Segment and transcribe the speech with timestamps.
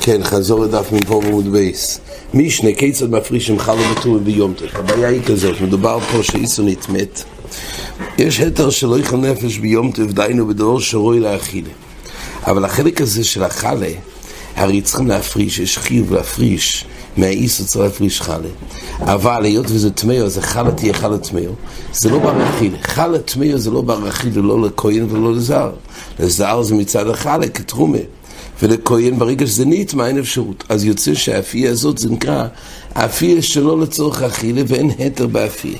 [0.00, 2.00] כן, חזור לדף מפה ועמוד בייס.
[2.34, 4.68] משנה, כיצד מפריש עם חלו וטורי ביום טוב.
[4.74, 7.22] הבעיה היא כזאת, מדובר פה שאיסו נתמת.
[8.18, 11.70] יש התר שלא יכל נפש ביום טוב, דיינו בדור שרוי להאכילה.
[12.46, 13.92] אבל החלק הזה של החלה,
[14.56, 16.84] הרי צריכים להפריש, יש חיוב להפריש.
[17.16, 18.48] מהאיסו צריך להפריש חלה.
[19.00, 21.52] אבל היות וזה טמאו, אז החלה תהיה חלה טמאו.
[21.92, 22.78] זה לא בר אכילה.
[22.82, 25.70] חלה טמאו זה לא בר אכילה, לא לכהן ולא לזר.
[26.20, 27.98] לזר זה מצד החלה כתרומה.
[28.62, 30.64] ולכהן ברגע שזה נטמע אין אפשרות.
[30.68, 32.46] אז יוצא שהאפייה הזאת זה נקרא
[32.94, 35.78] האפייה שלא לצורך אכילה ואין התר באפייה.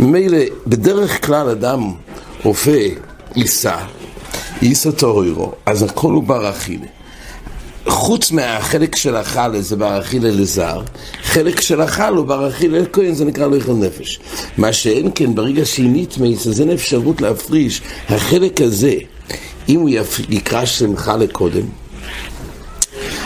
[0.00, 1.92] ממילא, בדרך כלל אדם
[2.44, 2.88] רופא
[3.36, 3.76] יישא,
[4.62, 6.86] יישא טהורו, אז הכל הוא בר אכילה.
[7.92, 10.80] חוץ מהחלק של החלה זה בר אכילה לזר,
[11.22, 14.20] חלק של החל הוא בר אכילה לכהן זה נקרא לא יכל נפש.
[14.58, 17.82] מה שאין כן, ברגע שהיא נטמעית, אז אין אפשרות להפריש.
[18.08, 18.94] החלק הזה,
[19.68, 19.90] אם הוא
[20.28, 21.66] יקרא שמחה לקודם,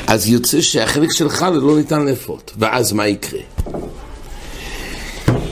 [0.06, 3.40] אז יוצא שהחלק של חלה לא ניתן לאפות, ואז מה יקרה?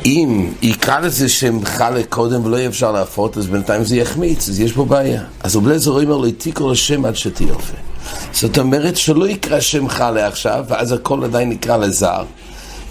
[0.04, 4.60] אם יקרא לזה שם חלה קודם ולא יהיה אפשר להפות, אז בינתיים זה יחמיץ, אז
[4.60, 5.22] יש פה בעיה.
[5.40, 7.93] אז רבי אומר לו, תיקו לשם עד שתיופה.
[8.34, 12.22] זאת אומרת שלא יקרא שם חלה עכשיו, ואז הכל עדיין נקרא לזר.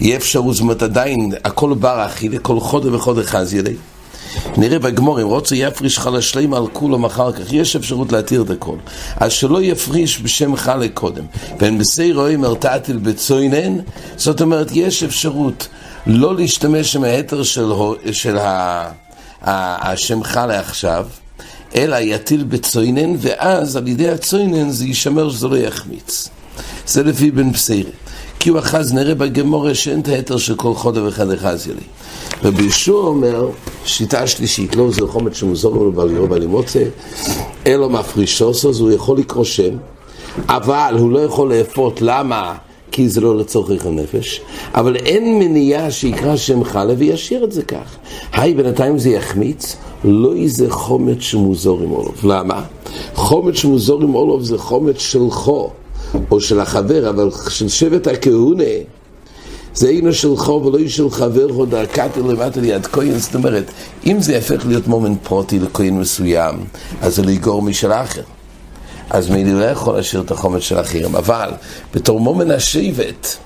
[0.00, 3.74] יהיה אפשרות, זאת אומרת עדיין, הכל בר אכילה, כל חודה וחודה חזילי.
[4.56, 8.50] נראה בגמור, אם רוצה יפריש חלה שלמה על כולם אחר כך, יש אפשרות להתיר את
[8.50, 8.76] הכל.
[9.16, 11.24] אז שלא יפריש בשם חלה קודם.
[11.58, 13.78] ואין בשי רואים מרתעתיל בצוינן,
[14.16, 15.68] זאת אומרת, יש אפשרות
[16.06, 17.72] לא להשתמש עם ההתר של,
[18.12, 18.90] של ה,
[19.42, 21.06] השם חלה עכשיו,
[21.76, 26.28] אלא יטיל בצוינן, ואז על ידי הצוינן זה יישמר שזה לא יחמיץ.
[26.86, 27.90] זה לפי בן בשרה.
[28.40, 31.80] כי הוא אחז נראה בגמורה שאין את ההתר של כל חודה וחד אחז ילי.
[32.44, 33.48] רבי ישוע אומר,
[33.84, 36.84] שיטה שלישית, לא זה חומץ שמוזור לו בלירו בלימוצה,
[37.66, 39.76] אלו מפרישוסו, אז הוא יכול לקרוא שם,
[40.48, 42.54] אבל הוא לא יכול לאפות, למה?
[42.94, 44.40] כי זה לא לצורך הנפש,
[44.74, 47.96] אבל אין מניעה שיקרא שם חלה וישאיר את זה כך.
[48.32, 52.20] היי, בינתיים זה יחמיץ, לא איזה חומץ שמוזור עם אולוב.
[52.24, 52.62] למה?
[53.14, 55.70] חומץ שמוזור עם אולוב זה חומץ שלחו,
[56.30, 58.74] או של החבר, אבל של שבט הכהונה.
[59.74, 63.64] זה אינו שלך ולא אינו של חבר או דרכת למטה ליד כהן, זאת אומרת,
[64.06, 66.54] אם זה יהפך להיות מומן פרוטי לכהן מסוים,
[67.02, 68.22] אז זה לגור משל האחר.
[69.10, 71.50] אז מי לא יכול להשאיר את החומץ של אחרים, אבל
[71.94, 73.36] בתור מומן השבט,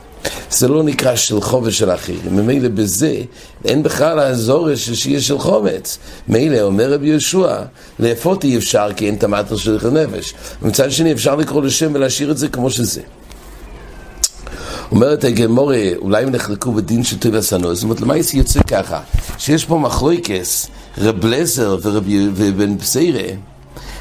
[0.51, 2.21] זה לא נקרא של חובץ של אחרים.
[2.31, 3.17] ממילא בזה
[3.65, 5.99] אין בכלל הזורש שיהיה של חומץ.
[6.29, 7.63] מילא אומר רבי יהושע,
[7.99, 10.35] לאפות אי אפשר כי אין את המטר של נפש.
[10.63, 13.01] ומצד שני אפשר לקרוא לשם ולהשאיר את זה כמו שזה.
[14.91, 19.01] אומרת הגמורה, אולי הם נחלקו בדין של טוב הסנוע, זאת אומרת, למה יוצא ככה?
[19.39, 20.69] שיש פה מחלוקס,
[20.99, 21.77] רב לזר
[22.35, 23.29] ובן בסיירה,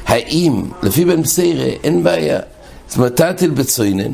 [0.08, 2.40] האם, לפי בן בסיירה, אין בעיה.
[2.88, 4.12] זאת אומרת, תתל בצוינן,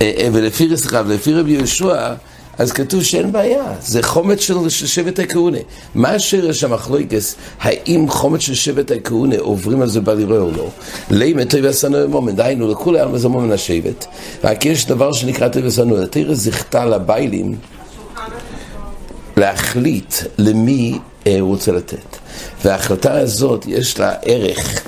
[0.00, 2.14] אה, אה, ולפי רב, לפי רבי יהושע,
[2.58, 5.58] אז כתוב שאין בעיה, זה חומץ של שבט הכהונה.
[5.94, 10.68] מה השרש המחלוקס, האם חומץ של שבט הכהונה עוברים על זה בלירוי או לא?
[11.10, 14.06] לימד תוי וסנוי מומן, דהיינו, לכולי עלמא זה מומן השבט,
[14.44, 17.56] רק יש דבר שנקרא תוי וסנוי, התרא זכתה לביילים
[19.36, 22.13] להחליט למי אה, הוא רוצה לתת.
[22.64, 24.82] וההחלטה הזאת יש לה ערך,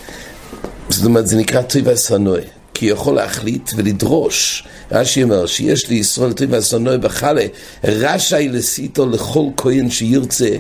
[0.89, 2.41] זאת אומרת, זה נקרא תוי וסנוי.
[2.79, 4.65] כי יכול להחליט ולדרוש.
[4.93, 7.47] רש"י אומר שיש לישראל טוב ואסונוי בחלה,
[7.85, 10.51] רשאי לסיתו לכל כהן שירצה,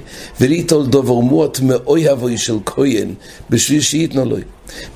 [0.40, 3.14] וליטול דובר מות מאוי אבוי של כהן,
[3.50, 4.36] בשביל שייתנו לו.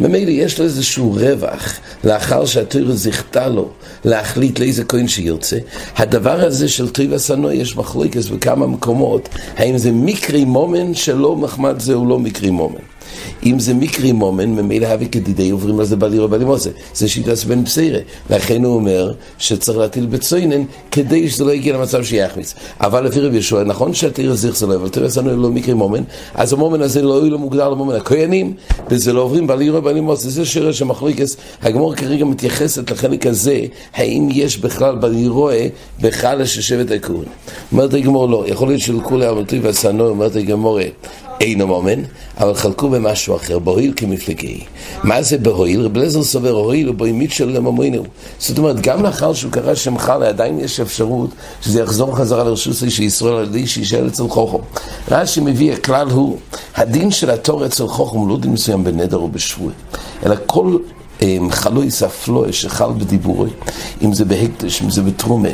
[0.01, 3.71] ממילא יש לו איזשהו רווח, לאחר שהתורה זכתה לו
[4.05, 5.59] להחליט לאיזה כהן שירצה.
[5.97, 11.81] הדבר הזה של טוב וסנוי יש מחלוקת בכמה מקומות, האם זה מקרי מומן שלא מחמד
[11.81, 13.00] זה הוא לא מקרי מומן.
[13.47, 16.71] אם זה מקרי מומן, ממילא הווי כדידי עוברים על זה בלירו בלימוסה.
[16.94, 17.98] זה שיטס בן בסיירה.
[18.31, 22.54] לכן הוא אומר שצריך להטיל בצוינן כדי שזה לא יגיע למצב שיחמיץ.
[22.81, 26.03] אבל לפי רבי ישוע, נכון שהתיר זיך זה לא, אבל תראה לנו לא מקרי מומן,
[26.34, 28.54] אז המומן הזה לא יהיה לו מוגדר למומן הכהנים,
[28.91, 30.30] וזה לא עוברים בלירו בלימוסה.
[30.30, 33.60] זה שרש המחלוקס, הגמור כרגע מתייחסת לחלק הזה,
[33.95, 35.68] האם יש בכלל בלירואה
[36.01, 37.24] בכלל לששבת הכהן.
[37.72, 40.78] אומרת הגמור לא, יכול להיות שלכולי המלטוי והסנוי, אומרת הגמור
[41.41, 42.03] אינו מומן,
[42.39, 44.65] אבל חלקו במשהו אחר, בהועיל כמפלגי.
[45.03, 45.81] מה זה בהועיל?
[45.81, 48.03] רב לזר סובר הועיל ובוי מיטשל לממוינו.
[48.39, 51.31] זאת אומרת, גם לאחר שהוא קרא שם חלה, עדיין יש אפשרות
[51.63, 54.59] שזה יחזור חזרה לרשוסי של ישראל על ידי שישאל אצל חוכם.
[55.10, 56.39] רש"י מביא, הכלל הוא,
[56.77, 59.72] הדין של התור אצל חוכם לא דין מסוים בנדר או בשבוע,
[60.27, 60.77] אלא כל
[61.51, 63.51] חלוי ספלוי שחל בדיבורי,
[64.03, 65.48] אם זה בהקדש, אם זה בתרומה,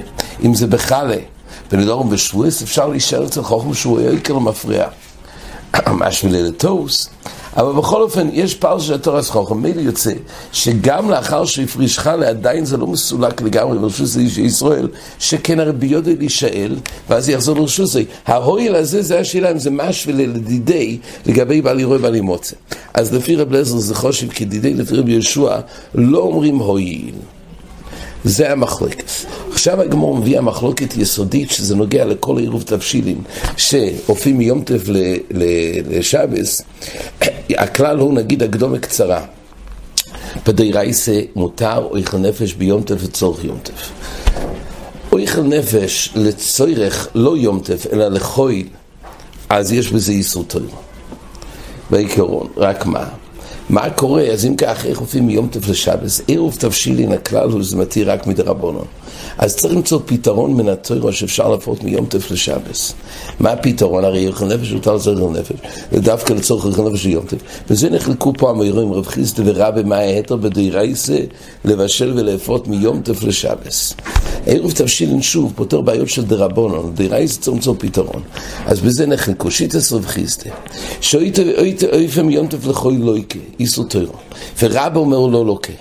[0.44, 1.17] אם זה בחלה,
[1.73, 4.88] בנדורם בשבועס, אפשר להישאר אצל חוכם שהוא היה עיקר מפריע.
[6.01, 7.09] משהו לטוס,
[7.57, 10.13] אבל בכל אופן, יש פעל של התורס חוכם, מילא יוצא,
[10.53, 15.87] שגם לאחר שהפריש חלה, עדיין זה לא מסולק לגמרי לרשות זה איש ישראל, שכן הרבי
[15.87, 16.77] יודע להישאל,
[17.09, 18.03] ואז יחזור לרשות זה.
[18.27, 22.57] ההויל הזה, זה השאלה אם זה משהו לדידי, לגבי בעלי רוי בעלי מוצא.
[22.95, 25.59] אז לפי רב לזר זה חושב, כי דידי לפי רבי יהושע,
[25.95, 27.15] לא אומרים הויל.
[28.25, 29.11] זה המחלוקת.
[29.67, 33.23] עכשיו הגמור מביא המחלוקת יסודית שזה נוגע לכל עירוב תבשילים
[33.57, 34.83] שהופיעים מיום טף
[35.89, 36.63] לשבס,
[37.59, 39.25] הכלל הוא נגיד הקדומה קצרה.
[40.45, 43.91] פדי רייסה מותר אויכל נפש ביום טף לצורך יום טף.
[45.13, 48.65] אויכל נפש לצורך לא יום טף אלא לחוי
[49.49, 50.62] אז יש בזה איסור טוב.
[51.91, 53.09] בעיקרון, רק מה?
[53.71, 54.23] מה קורה?
[54.23, 56.21] אז אם כך, איך הופכים מיום טף לשבס?
[56.27, 58.87] עירוב תבשילין הכלל הוא שזה מתיר רק מדרבנון.
[59.38, 62.94] אז צריך למצוא פתרון מן התוירו שאפשר להפוך מיום טף לשבס.
[63.41, 64.05] מה הפתרון?
[64.05, 65.56] הרי ירחל נפש הוא טל זרח נפש,
[65.93, 67.37] ודווקא לצורך ירחל נפש של יום טף.
[67.71, 71.19] וזה נחלקו פה המאירועים, רב חיסטה ורבי מה ההתר בדירייסה
[71.65, 73.94] לבשל ולאפות מיום טף לשבס.
[74.47, 78.23] עירוב תבשילין שוב פותר בעיות של דרבנון, דירייסה צריך למצוא פתרון.
[78.67, 80.50] אז בזה נחלקו, שיטס רב חיסטה.
[81.00, 83.38] שאויפה מיום טף לכוי לויקה.
[83.61, 84.12] איסור תוירו.
[84.62, 85.73] ורבא אומר לו לוקה.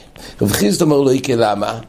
[0.41, 1.79] רב חיסד אומר לו איקה למה?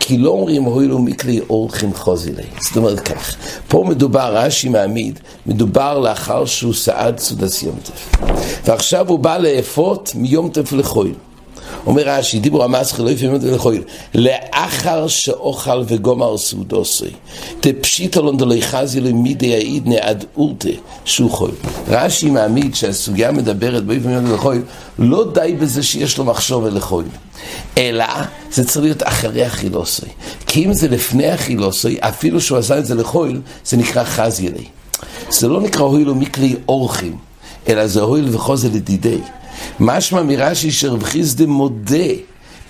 [0.00, 2.42] כי לא אומרים הוילו מכלי אורחים חוזילי.
[2.60, 3.36] זאת אומרת כך,
[3.68, 8.22] פה מדובר, רש"י מעמיד, מדובר לאחר שהוא סעד סודס יום טף.
[8.64, 11.14] ועכשיו הוא בא לאפות מיום טף לחויל.
[11.86, 13.82] אומר רש"י, דיבור המסחי לא זה לחויל,
[14.14, 17.10] לאחר שאוכל וגומר סעודוסי,
[17.60, 20.68] תפשיטו לונדלי חזי למידי העיד נעד אורתה
[21.04, 21.54] שהוא חויל.
[21.88, 24.62] רש"י מעמיד שהסוגיה מדברת ביפעמים את זה לחויל,
[24.98, 27.08] לא די בזה שיש לו מחשוב לחויל,
[27.78, 28.04] אלא
[28.52, 30.06] זה צריך להיות אחרי החילוסי.
[30.46, 34.64] כי אם זה לפני החילוסי, אפילו שהוא עשה את זה לחויל, זה נקרא חזי לי.
[35.30, 37.16] זה לא נקרא הוילו מכלי אורחים,
[37.68, 39.18] אלא זה הויל וחוזר לדידי.
[39.80, 42.08] משמע מרש"י שרב חיסדה מודה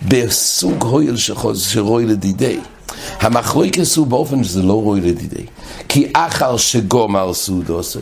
[0.08, 1.14] בסוג הויל
[1.54, 2.58] שרוי לדידי.
[3.20, 5.44] המחלוקס הוא באופן שזה לא רוי לדידי.
[5.88, 7.98] כי אחר שגומר סעודוסי,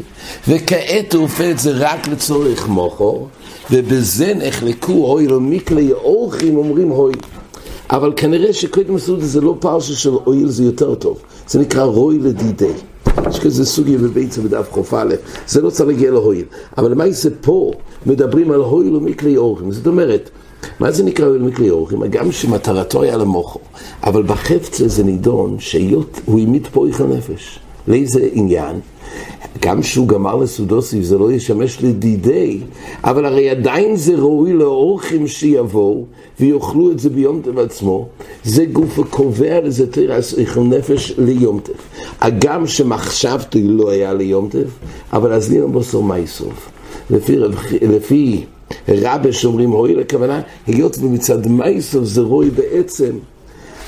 [0.48, 3.26] וכעת הוא הופך את זה רק לצורך מוחו,
[3.70, 7.18] ובזה נחלקו הויל ומיקלי אורחים אומרים הויל.
[7.90, 11.18] אבל כנראה שקודם סעודה זה לא פרשה של הויל זה יותר טוב,
[11.48, 12.72] זה נקרא רוי לדידי.
[13.30, 15.14] יש כזה סוגיה בביצה בדף א',
[15.48, 16.44] זה לא צריך להגיע להויל.
[16.78, 17.72] אבל למה זה פה
[18.06, 19.72] מדברים על הויל ומכלי אורחים?
[19.72, 20.30] זאת אומרת,
[20.80, 22.02] מה זה נקרא הויל ומכלי אורחים?
[22.02, 23.60] הגם שמטרתו היה למוחו,
[24.02, 27.58] אבל בחפצה זה נידון שהיות הוא העמיד פה איכל נפש.
[27.88, 28.80] לאיזה עניין?
[29.60, 32.60] גם שהוא גמר לסודוסי, זה לא ישמש לדידי,
[33.04, 36.04] אבל הרי עדיין זה ראוי לאורחים שיבואו
[36.40, 38.08] ויאכלו את זה ביום טף עצמו,
[38.44, 41.82] זה גוף הקובע לזה תרס איכל נפש ליום טף.
[42.20, 44.70] הגם שמחשבתי לא היה ליום טף,
[45.12, 46.70] אבל אז ליאום בוסר מייסוף.
[47.10, 47.36] לפי,
[47.82, 48.44] לפי
[48.88, 53.12] רבה שאומרים רואי לכוונה, היות ומצד מייסוף זה רואי בעצם,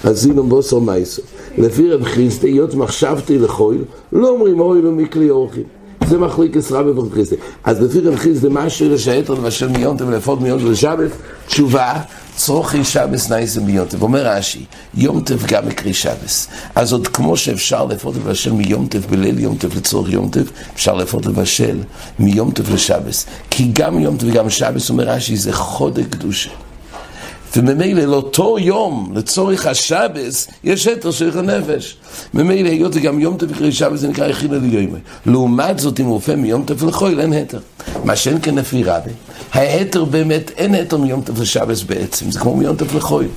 [0.04, 1.37] אז ליאום בוסר מייסוף.
[1.58, 5.64] לפי רב חיסטה, היות מחשבתי לחויל, לא אומרים אוי לו מכלי אורחים.
[6.08, 7.36] זה מחליק עשרה ברב חיסטה.
[7.64, 11.10] אז לפי רב חיסטה, מה השאיר לשעתר לבשל מיונטם ולאפות מיונטם לשבת?
[11.46, 11.92] תשובה,
[12.36, 14.02] צרוכי שבס נייסם ביונטב.
[14.02, 14.64] אומר רש"י,
[14.94, 16.48] יומטב גם מקרי שבס.
[16.74, 21.78] אז עוד כמו שאפשר לאפות לבשל מיומטב בליל יומטב לצורך יומטב, אפשר לאפות לבשל
[22.18, 23.26] מיומטב לשבס.
[23.50, 26.50] כי גם יומטב וגם שבס, אומר רש"י, זה חודק קדושה.
[27.56, 31.96] וממילא לאותו יום, לצורך השבס, יש היתר של הנפש.
[32.34, 34.98] ממילא היות וגם יום טף שבס זה נקרא יחיד על יומי.
[35.26, 37.58] לעומת זאת, אם הוא הופך מיום טף לחויל, אין היתר.
[38.04, 39.10] מה שאין כן לפי רבי,
[39.52, 43.28] ההיתר באמת, אין היתר מיום טף לשבס בעצם, זה כמו מיום טף לחויל.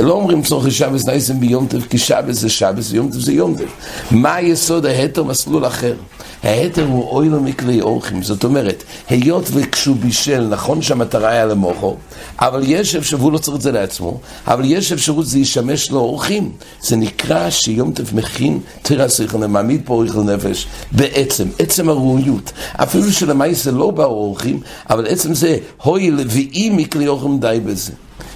[0.00, 3.54] לא אומרים צורך שבס נייסם ביום טף, כי שבס זה שבס ויום טף זה יום
[3.54, 3.70] טף.
[4.10, 5.94] מה היסוד ההתר מסלול אחר?
[6.42, 11.96] ההתר הוא אוי לו מכלי אורחים, זאת אומרת, היות וכשהוא בישל, נכון שהמטרה היה למוחו,
[12.40, 15.98] אבל יש אפשרות, והוא לא צריך את זה לעצמו, אבל יש אפשרות שזה ישמש לו
[15.98, 16.52] אורחים.
[16.80, 22.52] זה נקרא שיום טף מכין תראה סליחה, מעמיד פה אוכל נפש, בעצם, עצם הראויות.
[22.76, 24.60] אפילו שלמעשה לא באו אורחים,
[24.90, 27.92] אבל עצם זה, הוי לביאי מכלי אורחים די בזה.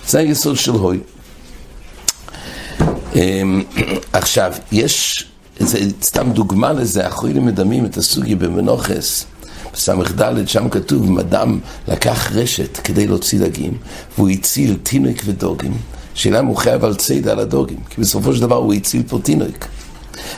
[0.09, 0.99] זה היסוד של הוי.
[3.15, 3.63] אמ,
[4.13, 5.25] עכשיו, יש,
[5.59, 9.25] זה סתם דוגמה לזה, החוילים מדמים את הסוגיה במנוחס,
[9.73, 13.79] בס"ד, שם כתוב, אדם לקח רשת כדי להוציא דגים,
[14.19, 15.73] והוא הציל תינוק ודוגים,
[16.15, 19.19] שאלה אם הוא חייב על ציד על הדוגים, כי בסופו של דבר הוא הציל פה
[19.23, 19.65] תינוק.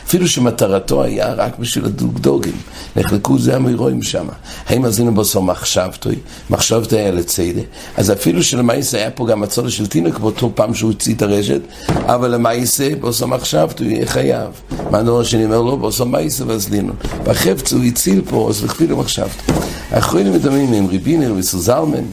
[0.07, 2.55] אפילו שמטרתו היה רק בשביל הדוגדוגים.
[2.95, 4.25] נחלקו זה המאירועים שם.
[4.67, 6.15] האם עשינו בסוף מחשבתוי,
[6.49, 7.61] מחשבתוי היה לציידה,
[7.97, 11.61] אז אפילו שלמעשה היה פה גם הצולה של תינוק באותו פעם שהוא הוציא את הרשת,
[11.89, 14.49] אבל למעשה בסוף מחשבתוי יהיה חייב.
[14.91, 15.77] מה הדבר שאני אומר לו?
[15.77, 16.93] בסוף מעשה ועזלינו.
[17.23, 19.55] בחפץ הוא הציל פה, אז הכפילו מחשבתוי.
[19.91, 22.03] האחרונים מדמים עם ריבינר וסוזלמן,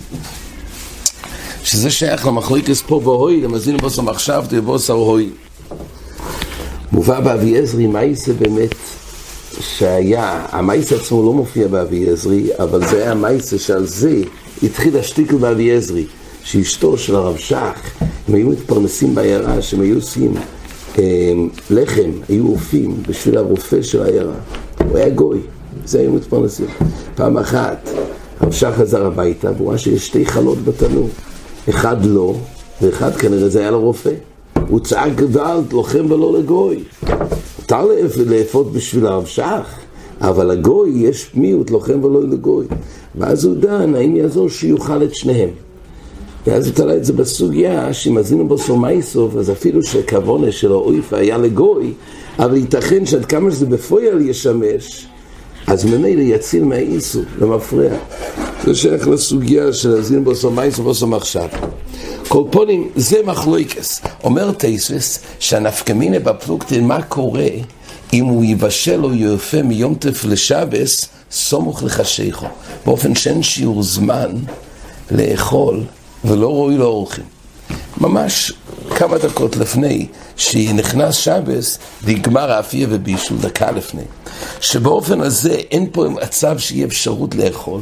[1.65, 5.31] שזה שייך למחלוקס פה בהוי, למזין בוסר מחשב, בוסר הוי.
[6.93, 8.75] מובא באבי עזרי, מייסה באמת
[9.61, 14.23] שהיה, המייסה עצמו לא מופיע באבי עזרי, אבל זה היה מייסה שעל זה
[14.63, 16.07] התחיל השטיקל באבי עזרי,
[16.45, 17.81] שאשתו של הרב שך,
[18.29, 20.35] הם היו מתפרנסים בעיירה, שהם היו עושים
[20.99, 21.33] אה,
[21.71, 24.35] לחם, היו אופים בשביל הרופא של העיירה.
[24.89, 25.41] הוא היה גוי,
[25.85, 26.67] זה היו מתפרנסים.
[27.15, 27.91] פעם אחת
[28.41, 31.09] הרב שך חזר הביתה, והוא ראה שיש שתי חלות בתנור.
[31.69, 32.35] אחד לא,
[32.83, 34.11] ואחד כנראה זה היה לרופא.
[34.73, 36.83] הוא צעק גדל, לוחם ולא לגוי.
[37.59, 37.87] מותר
[38.27, 39.79] לאפות בשביל הרב שך,
[40.21, 42.67] אבל הגוי יש מיעוט, לוחם ולא לגוי.
[43.15, 45.49] ואז הוא דן, האם יעזור שיוכל את שניהם.
[46.47, 51.13] ואז הוא תלה את זה בסוגיה, שאם עזינו בו סומייסוף, אז אפילו שכוונה של האויף
[51.13, 51.93] היה לגוי,
[52.39, 55.07] אבל ייתכן שעד כמה שזה בפויל ישמש,
[55.67, 57.97] אז ממילא יציל מהאיסור, למפרע.
[58.65, 61.49] זה שייך לסוגיה של עזינו בו סומייסוף או סומחשב.
[62.29, 64.01] קולפונים זה מחלויקס.
[64.25, 67.49] אומר טייסס שהנפקמינה בפלוגתין מה קורה
[68.13, 72.47] אם הוא יבשל או יופה מיום טף לשבס סמוך לחשיכו
[72.87, 74.37] באופן שאין שיעור זמן
[75.11, 75.81] לאכול
[76.25, 77.25] ולא רואי לאורחים.
[78.01, 78.53] ממש
[78.97, 80.07] כמה דקות לפני
[80.37, 84.03] שנכנס שבס, נגמר האפיה ובישול דקה לפני.
[84.61, 87.81] שבאופן הזה אין פה מצב שיהיה אפשרות לאכול,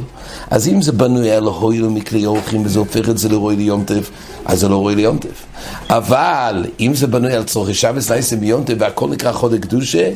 [0.49, 4.09] אז אם זה בנוי על הויל מכלי אורחים וזה הופך את זה לרואי ליום טף,
[4.45, 5.43] אז זה לא רואי ליום טף.
[5.89, 10.09] אבל אם זה בנוי על צורכי שבס נייסם ביום טף והכל נקרא חודק קדושה,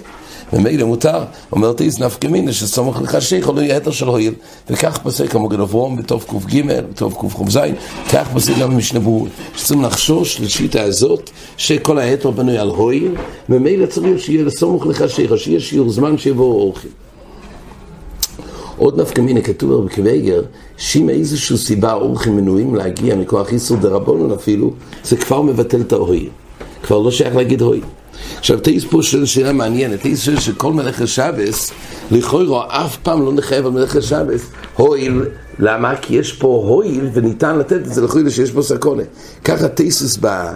[0.56, 4.34] ומילא מותר, אומר תיס נפקא מינא שסמוך לך שייך לא יתר של הועיל
[4.70, 7.60] וכך פוסק המוגן אברום בתוף ק"ג, בתוף ק"ז,
[8.12, 13.16] כך פוסק גם במשנה ברור שצריכים לחשוש לשיטה הזאת שכל היתר בנוי על הועיל
[13.50, 16.92] ומילא צריך שיהיה לסמוך לך שייך, שיהיה שיעור זמן שיבואו אורחים
[18.78, 20.42] עוד נפקא מינא כתוב בקוויגר,
[20.78, 26.30] שאם איזושהי סיבה אורחים מנויים להגיע מכוח איסור דרבנון אפילו, זה כבר מבטל את ההועיל.
[26.84, 27.84] כבר לא שייך להגיד הועיל.
[28.40, 31.72] עכשיו תאיס פה של שאלה מעניינת, תאיס של שכל מלאכת שבס,
[32.12, 35.26] לכאורה אף פעם לא נחייב על מלאכת שבס, הואיל,
[35.60, 35.96] למה?
[35.96, 39.04] כי יש פה הואיל וניתן לתת את זה לכאורה שיש פה סקונה.
[39.44, 40.54] ככה תאיסס בא,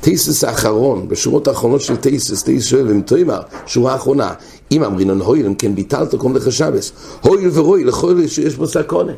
[0.00, 4.32] תאיסס האחרון, בשורות האחרונות של תאיסס, תאיס שואל עם תוימר, שורה האחרונה,
[4.72, 9.12] אם אמרינון הואיל, אם כן ביטלת כל מלאכת שבס, הואיל ורואיל, לכאורה שיש פה סקונה.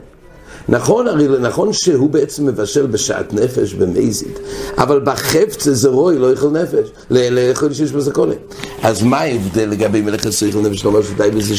[0.68, 4.38] נכון, הרי נכון שהוא בעצם מבשל בשעת נפש במזיד,
[4.78, 8.34] אבל בחפצה זה רוי, לא יאכל נפש, לאכול שיש בזה קונה.
[8.82, 10.84] אז מה ההבדל לגבי מלאכת צריך נפש?
[10.84, 11.54] לא אומר שדי בזה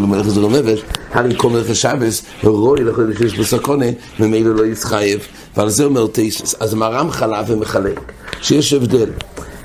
[0.00, 0.82] למלאכת לא זה נפש,
[1.12, 3.86] הרי כל מלאכת שבס, רוי לאכול שיש בזה קונה,
[4.20, 5.20] ממילא לא יתחייב,
[5.56, 6.54] ועל זה אומר תשס.
[6.60, 8.00] אז מרם חלב ומחלק,
[8.42, 9.10] שיש הבדל.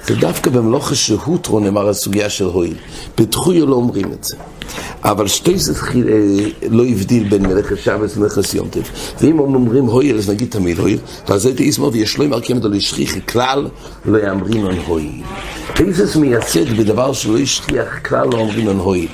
[0.08, 2.76] זה דווקא במלוך השהות, נאמר הסוגיה של הועיל.
[3.18, 4.36] בתחויה לא אומרים את זה.
[5.04, 8.90] אבל שתי זה אה, לא הבדיל בין מלאכת שבס ומלאכת יום טף.
[9.22, 12.70] ואם הם אומרים הויל, אז נגיד תמיד הויל, ואז זה תאיסמו ויש לו מרכיב דו
[12.70, 13.68] לשכיח כלל,
[14.06, 15.24] לא יאמרים על הויל.
[15.76, 19.08] תאיסס מייצג בדבר שלא ישכיח כלל, לא אומרים על הויל.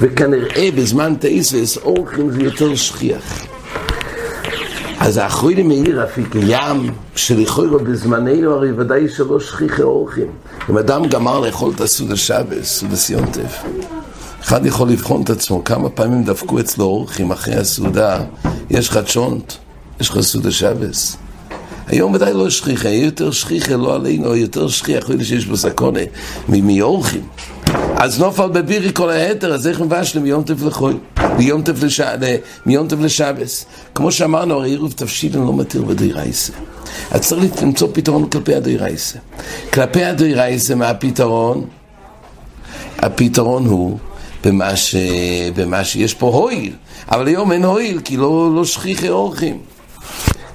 [0.00, 3.53] וכנראה בזמן תאיסס אורחים זה יותר שכיח.
[5.04, 10.26] אז האחרוי מאיר אפיק ים שלכאורה בזמננו הרי ודאי שלא שכיחי אורחים.
[10.70, 13.62] אם אדם גמר לאכול את הסעודה שבס, סעודה סיונטף,
[14.40, 18.20] אחד יכול לבחון את עצמו כמה פעמים דפקו אצלו אורחים אחרי הסעודה,
[18.70, 19.52] יש לך צ'ונט,
[20.00, 21.16] יש לך סעודה שבס.
[21.86, 26.00] היום ודאי לא שכיחה, יהיה יותר שכיחה, לא עלינו, יותר שכיח, אפילו שיש בו סקונה,
[26.48, 27.22] מאורחים.
[27.96, 30.94] אז נופל בבירי כל ההתר, אז איך מבשל מיום טף לחוי,
[31.38, 32.00] מיום טף, לש...
[32.66, 33.66] מיום טף לשבס.
[33.94, 36.52] כמו שאמרנו, הרי עירוב תבשילן לא מתיר בדירייסה.
[37.10, 39.18] אז צריך למצוא פתרון כלפי הדירייסה.
[39.72, 41.64] כלפי הדירייסה, מה הפתרון?
[42.98, 43.98] הפתרון הוא
[44.44, 44.94] במה, ש...
[45.56, 46.72] במה שיש פה הויל,
[47.10, 49.58] אבל היום אין הויל, כי לא, לא שכיחי אורחים.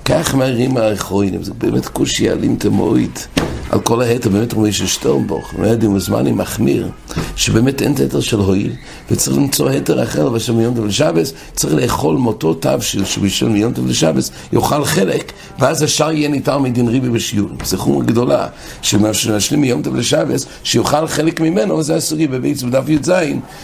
[0.05, 3.27] כך מערים האחרונים, זה באמת קושי אלים תמוהית.
[3.69, 6.89] על כל ההתר, באמת רואים של שטרנבוך, יודעים מזמני מחמיר,
[7.35, 8.71] שבאמת אין תתר של הועיל,
[9.11, 13.87] וצריך למצוא התר אחר, ואשר מיום טוב לשבס, צריך לאכול מאותו תבשיל שבשביל מיום טוב
[13.87, 17.49] לשבס, יאכל חלק, ואז השאר יהיה ניתר מדין ריבי בשיעור.
[17.63, 18.47] זו חומר גדולה,
[18.81, 23.11] שמשלים מיום טוב לשבס, שיאכל חלק ממנו, זה הסוגי בבית בדף י"ז,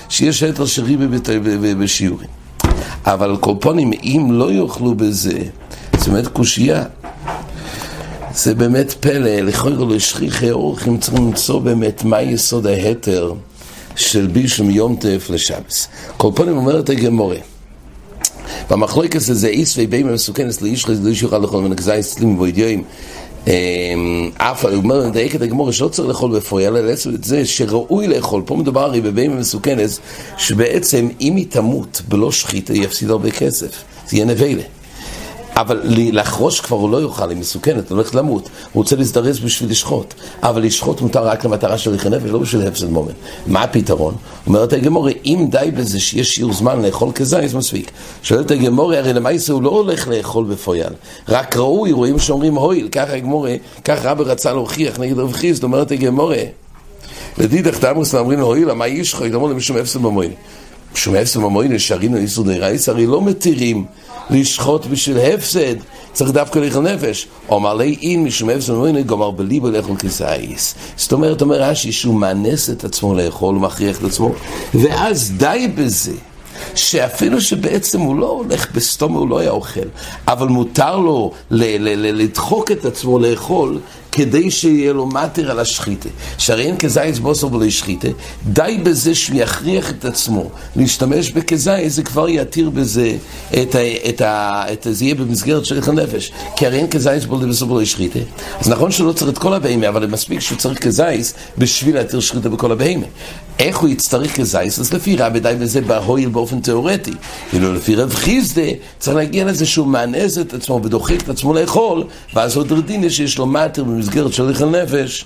[0.09, 1.07] שיש התר של ריבי
[1.75, 2.27] בשיעורים.
[3.05, 5.39] אבל על קופונים, אם לא יאכלו בזה,
[5.97, 6.83] זאת אומרת קושייה,
[8.35, 13.33] זה באמת פלא, לכאורה לשכיחי אורחים צריכים למצוא באמת מה יסוד ההתר
[13.95, 15.87] של בישום יום טף לשבס.
[16.17, 17.37] כל פנים אומרת הגמורה,
[18.69, 22.83] במחלוקת הזה איס ובימה מסוכנת לאיש חז לאיש יוכל לכל מנגזי סלים ואידיואים
[23.47, 23.51] אמ,
[24.37, 28.07] אף, הוא אומר, מדייק את הגמור, שלא צריך לאכול בפויה, אלא לעצם את זה שראוי
[28.07, 28.41] לאכול.
[28.45, 29.89] פה מדובר הרי בבהמה מסוכנת,
[30.37, 33.83] שבעצם אם היא תמות בלא שחית, היא יפסיד הרבה כסף.
[34.07, 34.63] זה יהיה נבלה.
[35.55, 38.43] אבל לחרוש כבר הוא לא יוכל, היא מסוכנת, הולכת למות.
[38.43, 40.13] הוא רוצה להזדרז בשביל לשחוט.
[40.43, 43.11] אבל לשחוט מותר רק למטרה של ריחי נפש, לא בשביל הפסד מומן.
[43.47, 44.15] מה הפתרון?
[44.47, 47.91] אומרת הגמורי, אם די בזה שיש שיעור זמן לאכול כזית, מספיק.
[48.23, 50.93] שואלת הגמורי, הרי למעשה הוא לא הולך לאכול בפויאל.
[51.29, 55.91] רק ראוי, רואים שאומרים הויל, ככה הגמורי, ככה רבי רצה להוכיח נגד רב חיסד, אומרת
[55.91, 56.45] הגמורי.
[57.37, 59.33] לדידך תמוס אומרים לו, הויל, מה איש חוי?
[59.33, 60.31] אמרו למשום הפסד במוין.
[60.93, 63.85] משום הפסד במוין, שרינו איסור דרייס, הרי לא מתירים
[64.29, 65.75] לשחוט בשביל הפסד,
[66.13, 67.27] צריך דווקא לאכול נפש.
[67.49, 70.75] או מלא אין משום הפסד ממנו גומר בליבו לאכול כסאיס.
[70.97, 74.31] זאת אומרת, אומר רש"י שהוא מאנס את עצמו לאכול, הוא מכריח את עצמו,
[74.73, 76.13] ואז די בזה.
[76.75, 79.87] שאפילו שבעצם הוא לא הולך בסתום, הוא לא היה אוכל,
[80.27, 83.79] אבל מותר לו לדחוק את עצמו לאכול
[84.15, 86.09] כדי שיהיה לו מטר על השחיתה.
[86.37, 88.07] שהרי אין כזייס בוסר ולא שחיתה,
[88.45, 93.15] די בזה שהוא יכריח את עצמו להשתמש בכזייס, זה כבר יתיר בזה
[93.61, 93.79] את ה...
[94.09, 94.63] את ה...
[94.73, 94.93] את ה...
[94.93, 96.31] זה יהיה במסגרת של הנפש.
[96.55, 98.19] כי הרי אין כזייס בוסר ולא שחיתה.
[98.59, 102.19] אז נכון שהוא לא צריך את כל הבהמה, אבל מספיק שהוא צריך כזייס בשביל להתיר
[102.19, 103.05] שחיתה בכל הבהמה.
[103.59, 104.79] איך הוא יצטרך כזייס?
[104.79, 107.13] אז לפי רבי די בזה בהויל באופן תיאורטי.
[107.49, 108.61] כאילו לפי רב חיסדה
[108.99, 112.03] צריך להגיע לזה שהוא מענז את עצמו ודוחק את עצמו לאכול,
[112.33, 115.25] ואז עוד רדיני שיש לו מטר במסגרת של הליך הנפש,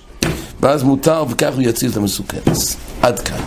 [0.60, 2.48] ואז מותר וכך הוא יציל את המסוכנת.
[3.02, 3.38] עד כאן.